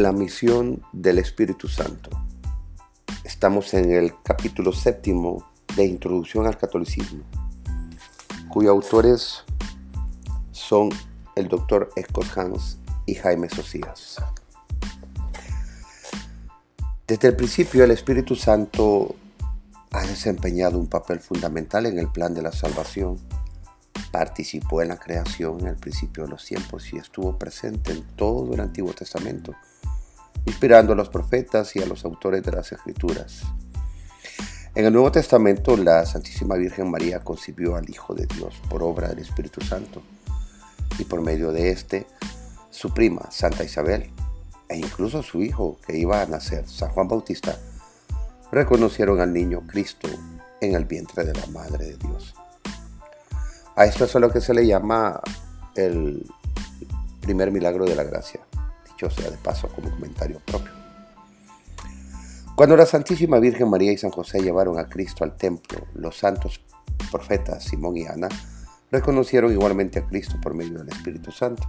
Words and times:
La 0.00 0.12
misión 0.12 0.82
del 0.94 1.18
Espíritu 1.18 1.68
Santo. 1.68 2.08
Estamos 3.22 3.74
en 3.74 3.92
el 3.92 4.14
capítulo 4.22 4.72
séptimo 4.72 5.44
de 5.76 5.84
Introducción 5.84 6.46
al 6.46 6.56
Catolicismo, 6.56 7.22
cuyos 8.48 8.70
autores 8.70 9.44
son 10.52 10.88
el 11.36 11.48
doctor 11.48 11.90
Scott 12.00 12.38
Hans 12.38 12.78
y 13.04 13.14
Jaime 13.14 13.50
Socias. 13.50 14.16
Desde 17.06 17.28
el 17.28 17.36
principio 17.36 17.84
el 17.84 17.90
Espíritu 17.90 18.34
Santo 18.36 19.14
ha 19.90 20.00
desempeñado 20.06 20.78
un 20.78 20.86
papel 20.86 21.20
fundamental 21.20 21.84
en 21.84 21.98
el 21.98 22.08
plan 22.08 22.32
de 22.32 22.40
la 22.40 22.52
salvación. 22.52 23.18
Participó 24.10 24.80
en 24.80 24.88
la 24.88 24.96
creación 24.96 25.60
en 25.60 25.66
el 25.66 25.76
principio 25.76 26.24
de 26.24 26.30
los 26.30 26.46
tiempos 26.46 26.90
y 26.90 26.96
estuvo 26.96 27.38
presente 27.38 27.92
en 27.92 28.02
todo 28.16 28.54
el 28.54 28.60
Antiguo 28.60 28.94
Testamento, 28.94 29.54
inspirando 30.46 30.92
a 30.92 30.96
los 30.96 31.08
profetas 31.08 31.74
y 31.76 31.82
a 31.82 31.86
los 31.86 32.04
autores 32.04 32.42
de 32.42 32.52
las 32.52 32.72
Escrituras. 32.72 33.42
En 34.74 34.86
el 34.86 34.92
Nuevo 34.92 35.10
Testamento, 35.10 35.76
la 35.76 36.06
Santísima 36.06 36.54
Virgen 36.54 36.90
María 36.90 37.20
concibió 37.20 37.76
al 37.76 37.90
Hijo 37.90 38.14
de 38.14 38.26
Dios 38.26 38.54
por 38.68 38.82
obra 38.82 39.08
del 39.08 39.18
Espíritu 39.18 39.60
Santo 39.60 40.02
y 40.98 41.04
por 41.04 41.20
medio 41.22 41.50
de 41.50 41.70
éste, 41.70 42.06
su 42.70 42.94
prima, 42.94 43.30
Santa 43.30 43.64
Isabel, 43.64 44.10
e 44.68 44.76
incluso 44.76 45.22
su 45.22 45.42
hijo 45.42 45.78
que 45.84 45.98
iba 45.98 46.22
a 46.22 46.26
nacer, 46.26 46.68
San 46.68 46.90
Juan 46.90 47.08
Bautista, 47.08 47.58
reconocieron 48.52 49.20
al 49.20 49.32
niño 49.32 49.66
Cristo 49.66 50.08
en 50.60 50.74
el 50.74 50.84
vientre 50.84 51.24
de 51.24 51.32
la 51.32 51.46
Madre 51.46 51.86
de 51.86 51.96
Dios. 51.96 52.34
A 53.74 53.86
esto 53.86 54.04
es 54.04 54.14
lo 54.14 54.30
que 54.30 54.40
se 54.40 54.54
le 54.54 54.66
llama 54.66 55.20
el 55.74 56.26
primer 57.20 57.50
milagro 57.50 57.84
de 57.86 57.96
la 57.96 58.04
gracia, 58.04 58.40
dicho 59.00 59.10
sea 59.10 59.30
de 59.30 59.36
paso 59.38 59.68
como 59.68 59.90
comentario 59.90 60.40
propio. 60.44 60.72
Cuando 62.54 62.76
la 62.76 62.84
Santísima 62.84 63.38
Virgen 63.38 63.70
María 63.70 63.92
y 63.92 63.96
San 63.96 64.10
José 64.10 64.40
llevaron 64.40 64.78
a 64.78 64.88
Cristo 64.88 65.24
al 65.24 65.36
templo, 65.36 65.86
los 65.94 66.18
santos 66.18 66.60
profetas 67.10 67.64
Simón 67.64 67.96
y 67.96 68.06
Ana 68.06 68.28
reconocieron 68.90 69.52
igualmente 69.52 70.00
a 70.00 70.06
Cristo 70.06 70.36
por 70.42 70.54
medio 70.54 70.78
del 70.78 70.90
Espíritu 70.90 71.32
Santo. 71.32 71.62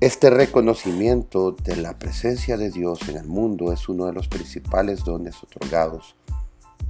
Este 0.00 0.30
reconocimiento 0.30 1.52
de 1.52 1.76
la 1.76 1.98
presencia 1.98 2.56
de 2.56 2.70
Dios 2.70 3.08
en 3.08 3.16
el 3.16 3.26
mundo 3.26 3.72
es 3.72 3.88
uno 3.88 4.06
de 4.06 4.12
los 4.12 4.28
principales 4.28 5.04
dones 5.04 5.42
otorgados 5.42 6.14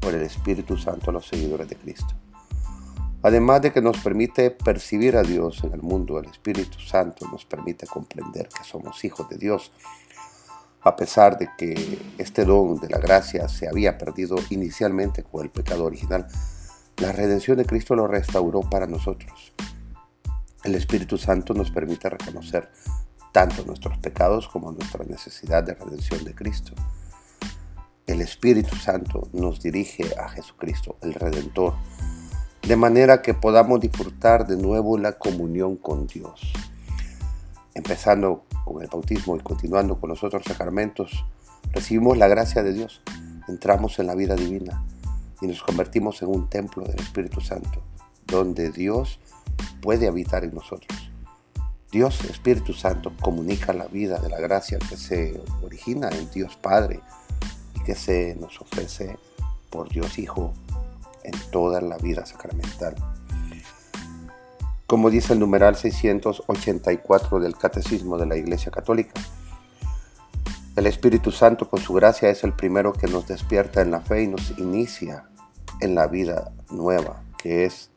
por 0.01 0.15
el 0.15 0.23
Espíritu 0.23 0.77
Santo 0.77 1.11
a 1.11 1.15
los 1.15 1.27
seguidores 1.27 1.69
de 1.69 1.77
Cristo. 1.77 2.15
Además 3.29 3.61
de 3.61 3.75
que 3.75 3.83
nos 3.83 3.99
permite 3.99 4.51
percibir 4.51 5.15
a 5.15 5.23
Dios 5.23 5.63
en 5.63 5.75
el 5.75 5.83
mundo, 5.83 6.19
el 6.19 6.31
Espíritu 6.31 6.79
Santo 6.81 7.29
nos 7.31 7.45
permite 7.45 7.87
comprender 7.87 8.49
que 8.49 8.65
somos 8.65 9.05
hijos 9.05 9.29
de 9.29 9.37
Dios, 9.37 9.71
a 10.81 10.97
pesar 10.97 11.37
de 11.37 11.51
que 11.59 11.99
este 12.17 12.47
don 12.47 12.81
de 12.81 12.89
la 12.89 12.97
gracia 12.97 13.47
se 13.51 13.69
había 13.69 13.99
perdido 13.99 14.37
inicialmente 14.49 15.25
con 15.25 15.45
el 15.45 15.51
pecado 15.51 15.85
original. 15.85 16.27
La 16.97 17.13
redención 17.13 17.59
de 17.59 17.67
Cristo 17.67 17.95
lo 17.95 18.07
restauró 18.07 18.63
para 18.63 18.87
nosotros. 18.87 19.53
El 20.65 20.75
Espíritu 20.75 21.19
Santo 21.19 21.53
nos 21.53 21.71
permite 21.71 22.09
reconocer 22.09 22.71
tanto 23.33 23.63
nuestros 23.67 23.99
pecados 23.99 24.49
como 24.49 24.73
nuestra 24.73 25.05
necesidad 25.05 25.63
de 25.63 25.75
redención 25.75 26.25
de 26.25 26.35
Cristo. 26.35 26.73
El 28.07 28.23
Espíritu 28.23 28.75
Santo 28.75 29.29
nos 29.35 29.61
dirige 29.61 30.15
a 30.19 30.31
Jesucristo, 30.31 30.97
el 31.03 31.13
Redentor, 31.13 31.75
de 32.69 32.77
manera 32.77 33.23
que 33.23 33.33
podamos 33.33 33.81
disfrutar 33.81 34.47
de 34.47 34.59
nuevo 34.59 34.99
la 34.99 35.13
comunión 35.13 35.77
con 35.77 36.07
Dios. 36.07 36.53
Empezando 37.73 38.45
con 38.67 38.83
el 38.83 38.89
bautismo 38.89 39.37
y 39.37 39.41
continuando 39.41 39.99
con 39.99 40.11
los 40.11 40.23
otros 40.23 40.45
sacramentos, 40.45 41.25
recibimos 41.73 42.19
la 42.19 42.29
gracia 42.29 42.63
de 42.63 42.75
Dios, 42.75 43.01
entramos 43.49 43.99
en 43.99 44.07
la 44.07 44.15
vida 44.15 44.35
divina 44.35 44.85
y 45.41 45.47
nos 45.47 45.63
convertimos 45.63 46.21
en 46.21 46.29
un 46.29 46.51
templo 46.51 46.85
del 46.85 47.01
Espíritu 47.01 47.41
Santo, 47.41 47.81
donde 48.27 48.71
Dios 48.71 49.19
puede 49.81 50.07
habitar 50.07 50.45
en 50.45 50.55
nosotros. 50.55 51.11
Dios, 51.91 52.23
Espíritu 52.27 52.75
Santo, 52.75 53.15
comunica 53.23 53.73
la 53.73 53.87
vida 53.87 54.19
de 54.19 54.29
la 54.29 54.41
gracia 54.41 54.79
que 54.79 54.99
se 54.99 55.41
origina 55.65 56.11
en 56.11 56.31
Dios 56.33 56.57
Padre 56.57 57.01
y 57.77 57.83
que 57.85 57.95
se 57.95 58.37
nos 58.39 58.61
ofrece 58.61 59.17
por 59.71 59.89
Dios 59.89 60.19
Hijo 60.19 60.53
en 61.29 61.51
toda 61.51 61.81
la 61.81 61.97
vida 61.99 62.27
sacramental. 62.27 62.95
Como 64.87 65.11
dice 65.11 65.35
el 65.35 65.39
numeral 65.41 65.77
684 65.77 67.41
del 67.41 67.57
Catecismo 67.57 68.17
de 68.17 68.27
la 68.27 68.37
Iglesia 68.37 68.73
Católica, 68.73 69.21
el 70.77 70.87
Espíritu 70.87 71.31
Santo 71.31 71.69
con 71.69 71.81
su 71.81 71.93
gracia 71.93 72.31
es 72.31 72.45
el 72.45 72.55
primero 72.55 72.93
que 72.93 73.07
nos 73.07 73.27
despierta 73.27 73.83
en 73.83 73.91
la 73.91 74.01
fe 74.01 74.23
y 74.23 74.29
nos 74.29 74.59
inicia 74.59 75.29
en 75.81 75.95
la 75.95 76.07
vida 76.07 76.53
nueva, 76.71 77.23
que 77.37 77.65
es 77.65 77.91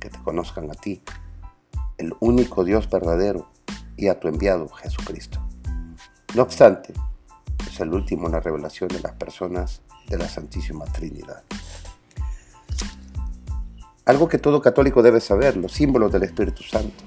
que 0.00 0.10
te 0.10 0.18
conozcan 0.22 0.70
a 0.70 0.74
ti, 0.74 1.02
el 1.98 2.14
único 2.20 2.64
Dios 2.64 2.90
verdadero, 2.90 3.48
y 3.96 4.08
a 4.08 4.20
tu 4.20 4.28
enviado 4.28 4.68
Jesucristo. 4.68 5.40
No 6.34 6.42
obstante, 6.42 6.92
es 7.66 7.80
el 7.80 7.92
último 7.92 8.26
en 8.26 8.32
la 8.32 8.40
revelación 8.40 8.88
de 8.88 9.00
las 9.00 9.12
personas 9.12 9.82
de 10.08 10.18
la 10.18 10.28
Santísima 10.28 10.84
Trinidad. 10.86 11.42
Algo 14.06 14.28
que 14.28 14.38
todo 14.38 14.62
católico 14.62 15.02
debe 15.02 15.20
saber, 15.20 15.56
los 15.56 15.72
símbolos 15.72 16.12
del 16.12 16.22
Espíritu 16.22 16.62
Santo. 16.62 17.02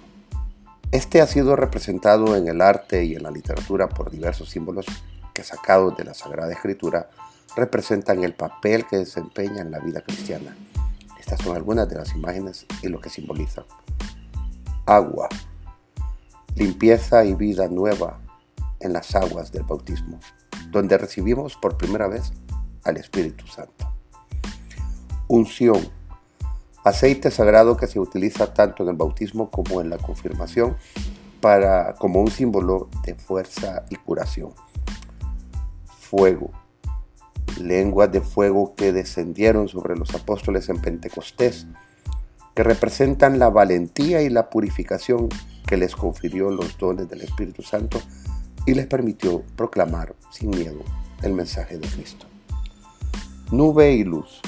Este 0.91 1.21
ha 1.21 1.27
sido 1.27 1.55
representado 1.55 2.35
en 2.35 2.49
el 2.49 2.59
arte 2.59 3.05
y 3.05 3.15
en 3.15 3.23
la 3.23 3.31
literatura 3.31 3.87
por 3.87 4.11
diversos 4.11 4.49
símbolos 4.49 4.85
que 5.33 5.43
sacados 5.43 5.95
de 5.95 6.03
la 6.03 6.13
Sagrada 6.13 6.51
Escritura 6.51 7.09
representan 7.55 8.21
el 8.25 8.33
papel 8.33 8.85
que 8.85 8.97
desempeña 8.97 9.61
en 9.61 9.71
la 9.71 9.79
vida 9.79 10.01
cristiana. 10.01 10.53
Estas 11.17 11.41
son 11.41 11.55
algunas 11.55 11.87
de 11.87 11.95
las 11.95 12.13
imágenes 12.13 12.65
y 12.81 12.89
lo 12.89 12.99
que 12.99 13.09
simbolizan. 13.09 13.63
Agua, 14.85 15.29
limpieza 16.55 17.23
y 17.23 17.33
vida 17.33 17.69
nueva 17.69 18.19
en 18.81 18.91
las 18.91 19.15
aguas 19.15 19.53
del 19.53 19.63
bautismo, 19.63 20.19
donde 20.69 20.97
recibimos 20.97 21.55
por 21.55 21.77
primera 21.77 22.09
vez 22.09 22.33
al 22.83 22.97
Espíritu 22.97 23.47
Santo. 23.47 23.89
Unción, 25.29 25.98
aceite 26.89 27.31
sagrado 27.31 27.77
que 27.77 27.87
se 27.87 27.99
utiliza 27.99 28.53
tanto 28.53 28.83
en 28.83 28.89
el 28.89 28.95
bautismo 28.95 29.49
como 29.49 29.81
en 29.81 29.89
la 29.89 29.97
confirmación 29.97 30.77
para, 31.41 31.93
como 31.95 32.21
un 32.21 32.29
símbolo 32.29 32.89
de 33.05 33.15
fuerza 33.15 33.85
y 33.89 33.95
curación. 33.95 34.51
Fuego, 35.99 36.51
lenguas 37.59 38.11
de 38.11 38.21
fuego 38.21 38.75
que 38.75 38.91
descendieron 38.91 39.67
sobre 39.67 39.95
los 39.95 40.13
apóstoles 40.13 40.69
en 40.69 40.81
Pentecostés, 40.81 41.67
que 42.55 42.63
representan 42.63 43.39
la 43.39 43.49
valentía 43.49 44.21
y 44.21 44.29
la 44.29 44.49
purificación 44.49 45.29
que 45.65 45.77
les 45.77 45.95
confirió 45.95 46.49
los 46.49 46.77
dones 46.77 47.07
del 47.07 47.21
Espíritu 47.21 47.61
Santo 47.61 48.01
y 48.65 48.73
les 48.73 48.87
permitió 48.87 49.43
proclamar 49.55 50.15
sin 50.31 50.49
miedo 50.49 50.83
el 51.21 51.33
mensaje 51.33 51.77
de 51.77 51.87
Cristo. 51.87 52.25
Nube 53.51 53.93
y 53.93 54.03
luz. 54.03 54.41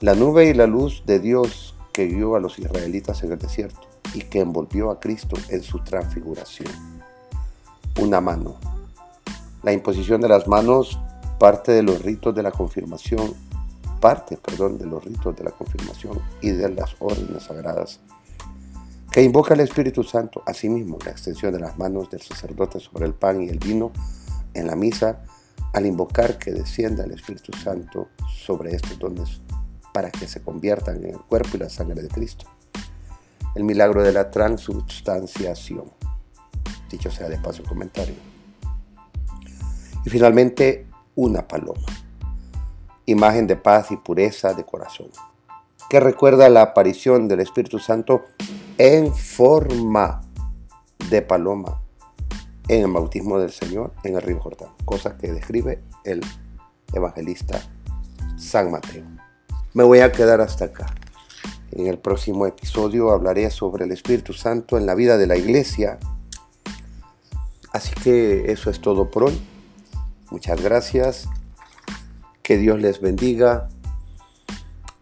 La 0.00 0.14
nube 0.14 0.46
y 0.46 0.54
la 0.54 0.66
luz 0.66 1.02
de 1.06 1.18
Dios 1.18 1.74
que 1.92 2.06
guió 2.06 2.36
a 2.36 2.40
los 2.40 2.58
israelitas 2.58 3.22
en 3.24 3.32
el 3.32 3.38
desierto 3.38 3.80
y 4.14 4.20
que 4.20 4.40
envolvió 4.40 4.90
a 4.90 5.00
Cristo 5.00 5.36
en 5.48 5.62
su 5.62 5.80
transfiguración. 5.80 6.70
Una 8.00 8.20
mano. 8.20 8.56
La 9.62 9.72
imposición 9.72 10.20
de 10.20 10.28
las 10.28 10.46
manos 10.46 10.98
parte 11.38 11.72
de 11.72 11.82
los 11.82 12.02
ritos 12.02 12.34
de 12.34 12.42
la 12.42 12.50
confirmación, 12.50 13.34
parte, 14.00 14.36
perdón, 14.36 14.78
de 14.78 14.86
los 14.86 15.04
ritos 15.04 15.36
de 15.36 15.44
la 15.44 15.50
confirmación 15.50 16.20
y 16.40 16.50
de 16.50 16.68
las 16.68 16.96
órdenes 17.00 17.44
sagradas 17.44 18.00
que 19.10 19.22
invoca 19.22 19.54
el 19.54 19.60
Espíritu 19.60 20.04
Santo, 20.04 20.42
asimismo 20.46 20.98
la 21.04 21.10
extensión 21.10 21.52
de 21.52 21.60
las 21.60 21.78
manos 21.78 22.10
del 22.10 22.20
sacerdote 22.20 22.78
sobre 22.78 23.06
el 23.06 23.14
pan 23.14 23.42
y 23.42 23.48
el 23.48 23.58
vino 23.58 23.90
en 24.54 24.66
la 24.66 24.76
misa, 24.76 25.22
al 25.72 25.86
invocar 25.86 26.38
que 26.38 26.52
descienda 26.52 27.04
el 27.04 27.12
Espíritu 27.12 27.52
Santo 27.56 28.08
sobre 28.28 28.74
estos 28.74 28.98
dones 28.98 29.40
para 29.92 30.10
que 30.10 30.26
se 30.26 30.42
conviertan 30.42 30.96
en 31.04 31.10
el 31.14 31.20
cuerpo 31.20 31.50
y 31.54 31.58
la 31.58 31.68
sangre 31.68 32.02
de 32.02 32.08
Cristo. 32.08 32.46
El 33.54 33.64
milagro 33.64 34.02
de 34.02 34.12
la 34.12 34.30
transubstanciación. 34.30 35.84
Dicho 36.90 37.10
sea 37.10 37.28
de 37.28 37.38
paso 37.38 37.62
comentario. 37.64 38.14
Y 40.04 40.10
finalmente, 40.10 40.86
una 41.14 41.46
paloma, 41.46 41.86
imagen 43.06 43.46
de 43.46 43.56
paz 43.56 43.90
y 43.90 43.96
pureza 43.96 44.54
de 44.54 44.64
corazón, 44.64 45.08
que 45.90 46.00
recuerda 46.00 46.48
la 46.48 46.62
aparición 46.62 47.28
del 47.28 47.40
Espíritu 47.40 47.78
Santo 47.78 48.24
en 48.78 49.12
forma 49.12 50.22
de 51.10 51.22
paloma 51.22 51.82
en 52.68 52.84
el 52.84 52.92
bautismo 52.92 53.38
del 53.38 53.50
Señor 53.50 53.92
en 54.04 54.14
el 54.14 54.22
río 54.22 54.40
Jordán, 54.40 54.70
cosa 54.84 55.16
que 55.16 55.32
describe 55.32 55.82
el 56.04 56.20
evangelista 56.92 57.60
San 58.36 58.70
Mateo. 58.70 59.17
Me 59.78 59.84
voy 59.84 60.00
a 60.00 60.10
quedar 60.10 60.40
hasta 60.40 60.64
acá. 60.64 60.86
En 61.70 61.86
el 61.86 62.00
próximo 62.00 62.46
episodio 62.46 63.12
hablaré 63.12 63.48
sobre 63.48 63.84
el 63.84 63.92
Espíritu 63.92 64.32
Santo 64.32 64.76
en 64.76 64.86
la 64.86 64.96
vida 64.96 65.16
de 65.16 65.28
la 65.28 65.36
iglesia 65.36 66.00
Así 67.72 67.94
que 67.94 68.50
eso 68.50 68.70
es 68.70 68.80
todo 68.80 69.08
por 69.08 69.22
hoy. 69.22 69.40
Muchas 70.32 70.60
gracias. 70.60 71.28
Que 72.42 72.56
Dios 72.56 72.80
les 72.80 73.00
bendiga. 73.00 73.68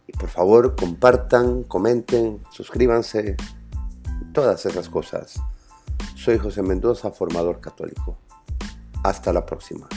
Y 0.05 0.11
por 0.11 0.29
favor 0.29 0.75
compartan, 0.75 1.63
comenten, 1.63 2.39
suscríbanse. 2.51 3.35
Todas 4.31 4.63
esas 4.67 4.89
cosas. 4.89 5.41
Soy 6.13 6.37
José 6.37 6.61
Mendoza, 6.61 7.09
formador 7.09 7.61
católico. 7.61 8.19
Hasta 9.01 9.33
la 9.33 9.43
próxima. 9.43 9.89